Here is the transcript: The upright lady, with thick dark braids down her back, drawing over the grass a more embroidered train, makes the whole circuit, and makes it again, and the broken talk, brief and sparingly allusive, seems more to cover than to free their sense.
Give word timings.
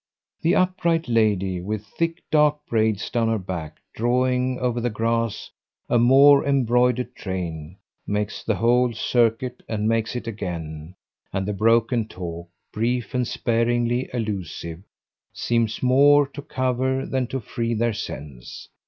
The 0.41 0.55
upright 0.55 1.07
lady, 1.07 1.61
with 1.61 1.85
thick 1.85 2.23
dark 2.31 2.65
braids 2.67 3.07
down 3.11 3.27
her 3.29 3.37
back, 3.37 3.77
drawing 3.93 4.57
over 4.57 4.81
the 4.81 4.89
grass 4.89 5.51
a 5.89 5.99
more 5.99 6.43
embroidered 6.43 7.13
train, 7.13 7.77
makes 8.07 8.43
the 8.43 8.55
whole 8.55 8.93
circuit, 8.93 9.61
and 9.69 9.87
makes 9.87 10.15
it 10.15 10.25
again, 10.25 10.95
and 11.31 11.45
the 11.47 11.53
broken 11.53 12.07
talk, 12.07 12.49
brief 12.73 13.13
and 13.13 13.27
sparingly 13.27 14.09
allusive, 14.11 14.81
seems 15.33 15.83
more 15.83 16.25
to 16.29 16.41
cover 16.41 17.05
than 17.05 17.27
to 17.27 17.39
free 17.39 17.75
their 17.75 17.93
sense. 17.93 18.69